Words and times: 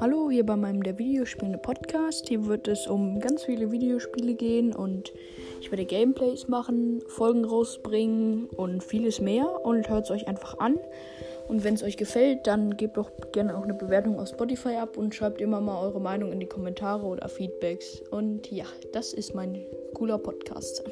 Hallo, 0.00 0.30
hier 0.30 0.46
bei 0.46 0.54
meinem 0.54 0.84
der 0.84 0.96
Videospiele 0.96 1.58
Podcast. 1.58 2.28
Hier 2.28 2.46
wird 2.46 2.68
es 2.68 2.86
um 2.86 3.18
ganz 3.18 3.42
viele 3.42 3.72
Videospiele 3.72 4.34
gehen 4.34 4.72
und 4.72 5.12
ich 5.60 5.72
werde 5.72 5.84
Gameplays 5.84 6.46
machen, 6.46 7.02
Folgen 7.08 7.44
rausbringen 7.44 8.46
und 8.46 8.84
vieles 8.84 9.20
mehr 9.20 9.64
und 9.64 9.88
hört 9.88 10.04
es 10.04 10.12
euch 10.12 10.28
einfach 10.28 10.60
an. 10.60 10.78
Und 11.48 11.64
wenn 11.64 11.74
es 11.74 11.82
euch 11.82 11.96
gefällt, 11.96 12.46
dann 12.46 12.76
gebt 12.76 12.96
doch 12.96 13.10
gerne 13.32 13.58
auch 13.58 13.64
eine 13.64 13.74
Bewertung 13.74 14.20
auf 14.20 14.28
Spotify 14.28 14.76
ab 14.76 14.96
und 14.96 15.16
schreibt 15.16 15.40
immer 15.40 15.60
mal 15.60 15.82
eure 15.82 16.00
Meinung 16.00 16.30
in 16.30 16.38
die 16.38 16.46
Kommentare 16.46 17.04
oder 17.04 17.28
Feedbacks. 17.28 18.00
Und 18.12 18.52
ja, 18.52 18.66
das 18.92 19.12
ist 19.12 19.34
mein 19.34 19.66
cooler 19.94 20.18
Podcast. 20.18 20.84